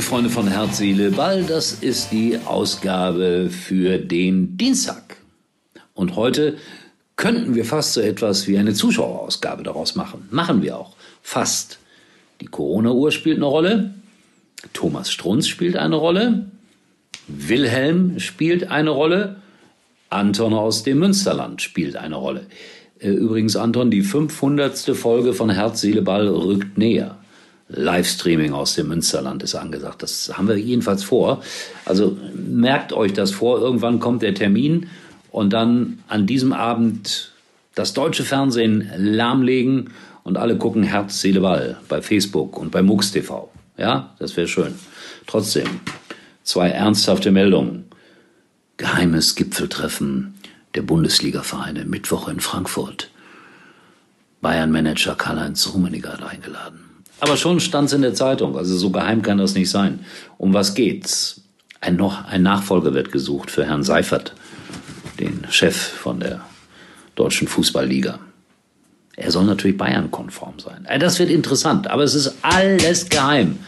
[0.00, 5.16] liebe Freunde von Herz, Seele, Ball, das ist die Ausgabe für den Dienstag.
[5.94, 6.56] Und heute
[7.16, 10.28] könnten wir fast so etwas wie eine Zuschauerausgabe daraus machen.
[10.30, 10.94] Machen wir auch.
[11.22, 11.78] Fast.
[12.40, 13.94] Die Corona-Uhr spielt eine Rolle.
[14.72, 16.46] Thomas Strunz spielt eine Rolle.
[17.26, 19.36] Wilhelm spielt eine Rolle.
[20.08, 22.46] Anton aus dem Münsterland spielt eine Rolle.
[23.00, 24.96] Äh, übrigens, Anton, die 500.
[24.96, 27.19] Folge von Herz, Seele, Ball rückt näher.
[27.72, 30.02] Livestreaming aus dem Münsterland ist angesagt.
[30.02, 31.42] Das haben wir jedenfalls vor.
[31.84, 33.60] Also merkt euch das vor.
[33.60, 34.88] Irgendwann kommt der Termin
[35.30, 37.32] und dann an diesem Abend
[37.74, 39.90] das deutsche Fernsehen lahmlegen
[40.24, 43.50] und alle gucken Herz, Seele, Ball bei Facebook und bei MUX TV.
[43.76, 44.74] Ja, das wäre schön.
[45.26, 45.66] Trotzdem,
[46.42, 47.86] zwei ernsthafte Meldungen.
[48.76, 50.34] Geheimes Gipfeltreffen
[50.74, 53.10] der Bundesliga-Vereine Mittwoch in Frankfurt.
[54.40, 56.89] Bayern-Manager Karl-Heinz Rummenigge hat eingeladen.
[57.20, 60.00] Aber schon stand es in der Zeitung, also so geheim kann das nicht sein.
[60.38, 61.42] Um was geht's?
[61.80, 64.34] Ein, noch, ein Nachfolger wird gesucht für Herrn Seifert,
[65.18, 66.40] den Chef von der
[67.14, 68.18] Deutschen Fußballliga.
[69.16, 70.86] Er soll natürlich Bayern-konform sein.
[70.86, 73.58] Äh, das wird interessant, aber es ist alles geheim.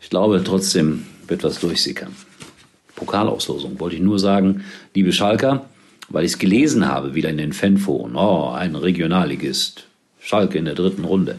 [0.00, 2.14] Ich glaube trotzdem wird was durchsickern.
[2.94, 5.64] Pokalauslosung wollte ich nur sagen, liebe Schalker,
[6.10, 8.14] weil ich es gelesen habe, wieder in den Fanforen.
[8.16, 9.86] Oh, ein Regionalligist.
[10.20, 11.38] Schalke in der dritten Runde.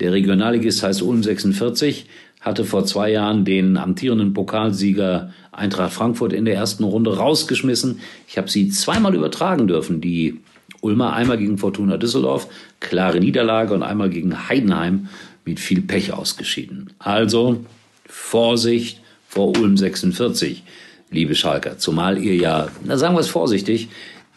[0.00, 2.06] Der Regionalligist heißt Ulm 46,
[2.40, 8.00] hatte vor zwei Jahren den amtierenden Pokalsieger Eintracht Frankfurt in der ersten Runde rausgeschmissen.
[8.28, 10.40] Ich habe sie zweimal übertragen dürfen, die
[10.80, 12.48] Ulmer einmal gegen Fortuna Düsseldorf,
[12.80, 15.08] klare Niederlage und einmal gegen Heidenheim
[15.44, 16.90] mit viel Pech ausgeschieden.
[16.98, 17.64] Also
[18.06, 20.64] Vorsicht vor Ulm 46,
[21.10, 23.88] liebe Schalker, zumal ihr ja, na sagen wir es vorsichtig,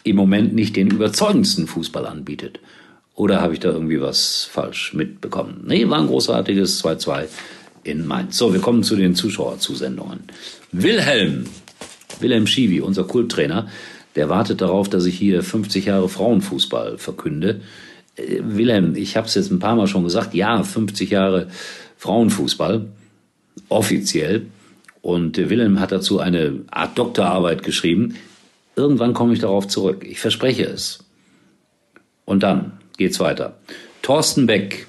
[0.03, 2.59] im Moment nicht den überzeugendsten Fußball anbietet.
[3.17, 5.63] Oder habe ich da irgendwie was falsch mitbekommen?
[5.65, 7.25] Nee, war ein großartiges 2-2
[7.83, 8.37] in Mainz.
[8.37, 10.19] So, wir kommen zu den Zuschauerzusendungen.
[10.71, 11.45] Wilhelm,
[12.19, 13.69] Wilhelm Schiwi, unser Kulttrainer,
[14.15, 17.61] der wartet darauf, dass ich hier 50 Jahre Frauenfußball verkünde.
[18.17, 21.47] Äh, Wilhelm, ich habe es jetzt ein paar Mal schon gesagt, ja, 50 Jahre
[21.97, 22.85] Frauenfußball,
[23.67, 24.45] offiziell.
[25.01, 28.13] Und Wilhelm hat dazu eine Art Doktorarbeit geschrieben.
[28.75, 30.05] Irgendwann komme ich darauf zurück.
[30.07, 30.99] Ich verspreche es.
[32.25, 33.55] Und dann geht's weiter.
[34.01, 34.87] Thorsten Beck,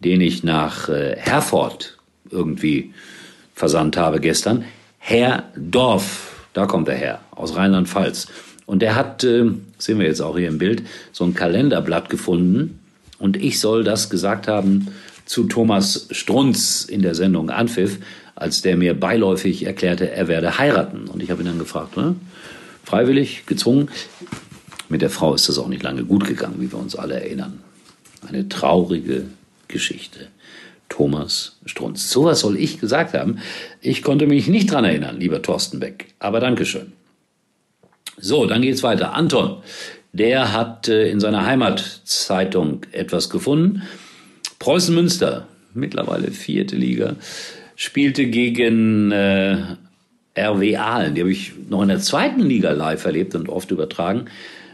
[0.00, 1.96] den ich nach äh, Herford
[2.30, 2.92] irgendwie
[3.54, 4.64] versandt habe gestern.
[4.98, 8.28] Herr Dorf, da kommt er her, aus Rheinland-Pfalz.
[8.66, 10.82] Und der hat, äh, sehen wir jetzt auch hier im Bild,
[11.12, 12.80] so ein Kalenderblatt gefunden.
[13.18, 14.88] Und ich soll das gesagt haben
[15.26, 17.98] zu Thomas Strunz in der Sendung Anpfiff,
[18.34, 21.08] als der mir beiläufig erklärte, er werde heiraten.
[21.08, 22.16] Und ich habe ihn dann gefragt, ne?
[22.84, 23.88] freiwillig, gezwungen.
[24.90, 27.60] Mit der Frau ist das auch nicht lange gut gegangen, wie wir uns alle erinnern.
[28.28, 29.26] Eine traurige
[29.68, 30.28] Geschichte.
[30.88, 32.10] Thomas Strunz.
[32.10, 33.38] So was soll ich gesagt haben.
[33.80, 36.08] Ich konnte mich nicht dran erinnern, lieber Thorsten Beck.
[36.18, 36.92] Aber Dankeschön.
[38.18, 39.14] So, dann geht's weiter.
[39.14, 39.62] Anton,
[40.12, 43.82] der hat äh, in seiner Heimatzeitung etwas gefunden.
[44.58, 47.14] Preußen Münster, mittlerweile vierte Liga,
[47.76, 49.56] spielte gegen äh,
[50.36, 51.14] RW Aalen.
[51.14, 54.26] Die habe ich noch in der zweiten Liga live erlebt und oft übertragen.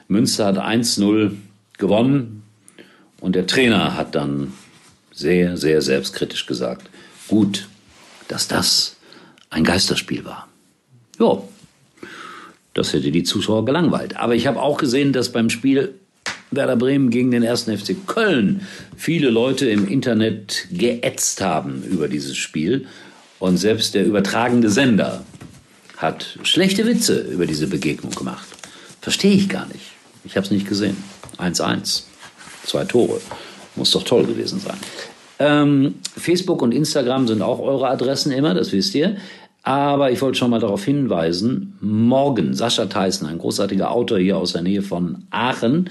[0.09, 1.33] Münster hat 1-0
[1.78, 2.43] gewonnen
[3.21, 4.53] und der Trainer hat dann
[5.12, 6.89] sehr, sehr selbstkritisch gesagt,
[7.28, 7.69] gut,
[8.28, 8.97] dass das
[9.50, 10.49] ein Geisterspiel war.
[11.19, 11.43] Ja,
[12.75, 14.17] das hätte die Zuschauer gelangweilt.
[14.17, 15.94] Aber ich habe auch gesehen, dass beim Spiel
[16.50, 17.62] Werder Bremen gegen den 1.
[17.62, 18.61] FC Köln
[18.97, 22.87] viele Leute im Internet geätzt haben über dieses Spiel.
[23.38, 25.25] Und selbst der übertragende Sender
[25.97, 28.47] hat schlechte Witze über diese Begegnung gemacht.
[29.00, 29.95] Verstehe ich gar nicht.
[30.26, 30.97] Ich habe es nicht gesehen.
[31.38, 32.03] 1-1.
[32.64, 33.20] Zwei Tore.
[33.76, 34.76] Muss doch toll gewesen sein.
[35.38, 39.16] Ähm, Facebook und Instagram sind auch eure Adressen immer, das wisst ihr.
[39.62, 44.52] Aber ich wollte schon mal darauf hinweisen, morgen, Sascha Theissen, ein großartiger Autor hier aus
[44.52, 45.90] der Nähe von Aachen,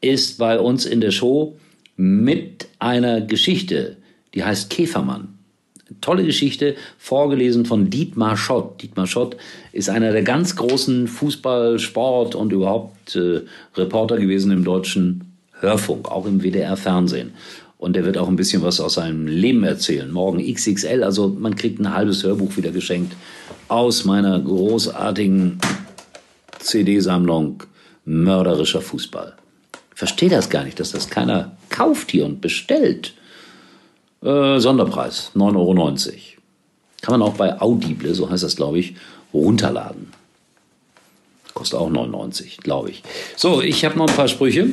[0.00, 1.56] ist bei uns in der Show
[1.96, 3.98] mit einer Geschichte,
[4.34, 5.39] die heißt Käfermann
[6.00, 8.82] tolle Geschichte, vorgelesen von Dietmar Schott.
[8.82, 9.36] Dietmar Schott
[9.72, 13.42] ist einer der ganz großen Fußball-, Sport- und überhaupt äh,
[13.76, 17.32] Reporter gewesen im deutschen Hörfunk, auch im WDR-Fernsehen.
[17.78, 20.10] Und er wird auch ein bisschen was aus seinem Leben erzählen.
[20.10, 23.14] Morgen XXL, also man kriegt ein halbes Hörbuch wieder geschenkt
[23.68, 25.58] aus meiner großartigen
[26.58, 27.62] CD-Sammlung
[28.04, 29.34] Mörderischer Fußball.
[29.92, 33.14] Ich verstehe das gar nicht, dass das keiner kauft hier und bestellt.
[34.22, 35.96] Äh, Sonderpreis, 9,90 Euro.
[37.00, 38.94] Kann man auch bei Audible, so heißt das, glaube ich,
[39.32, 40.12] runterladen.
[41.54, 43.02] Kostet auch 99, glaube ich.
[43.36, 44.68] So, ich habe noch ein paar Sprüche.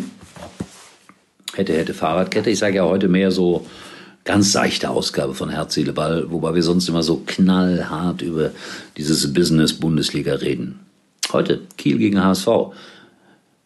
[1.53, 2.49] Hätte, hätte, Fahrradkette.
[2.49, 3.65] Ich sage ja heute mehr so
[4.25, 8.51] ganz seichte Ausgabe von Herz, Seele, Ball, wobei wir sonst immer so knallhart über
[8.97, 10.79] dieses Business-Bundesliga reden.
[11.31, 12.47] Heute Kiel gegen HSV.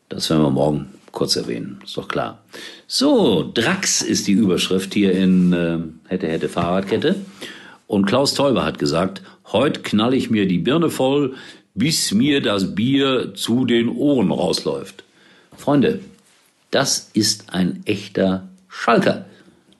[0.09, 2.43] Das werden wir morgen kurz erwähnen, ist doch klar.
[2.87, 7.15] So, Drax ist die Überschrift hier in äh, Hätte, Hätte, Fahrradkette.
[7.87, 9.21] Und Klaus Teuber hat gesagt,
[9.51, 11.35] heute knall ich mir die Birne voll,
[11.73, 15.03] bis mir das Bier zu den Ohren rausläuft.
[15.57, 15.99] Freunde,
[16.69, 19.25] das ist ein echter Schalker.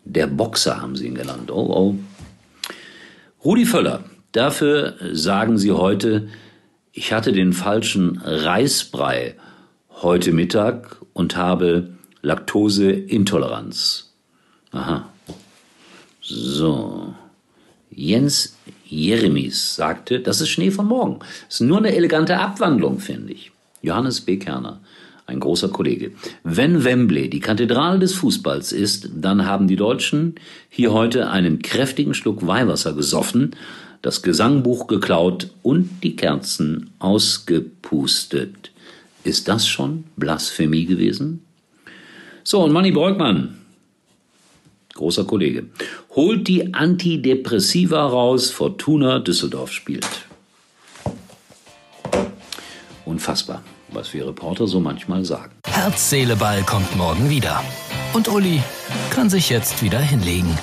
[0.04, 1.52] Der Boxer haben sie ihn genannt.
[1.52, 1.96] Oh, oh.
[3.44, 6.28] Rudi Völler, dafür sagen sie heute,
[6.92, 9.36] ich hatte den falschen Reisbrei
[10.02, 11.90] heute Mittag und habe
[12.22, 14.12] Laktoseintoleranz.
[14.72, 15.08] Aha.
[16.22, 17.14] So.
[17.92, 21.20] Jens Jeremies sagte, das ist Schnee von morgen.
[21.20, 23.52] Das ist nur eine elegante Abwandlung, finde ich.
[23.82, 24.38] Johannes B.
[24.38, 24.80] Kerner,
[25.28, 26.12] ein großer Kollege.
[26.44, 30.36] Wenn Wembley die Kathedrale des Fußballs ist, dann haben die Deutschen
[30.70, 33.56] hier heute einen kräftigen Schluck Weihwasser gesoffen,
[34.02, 38.71] das Gesangbuch geklaut und die Kerzen ausgepustet.
[39.24, 41.46] Ist das schon Blasphemie gewesen?
[42.44, 43.60] So, und Manny Breukmann,
[44.96, 45.66] großer Kollege,
[46.16, 50.08] holt die Antidepressiva raus, Fortuna Düsseldorf spielt.
[53.06, 55.54] Unfassbar, was wir Reporter so manchmal sagen.
[55.68, 57.64] Herz, Seele, Ball kommt morgen wieder.
[58.14, 58.62] Und Uli
[59.12, 60.58] kann sich jetzt wieder hinlegen.